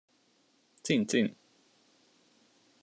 [0.81, 1.27] Cin, cin!